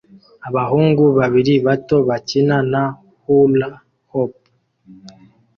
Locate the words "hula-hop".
3.21-4.33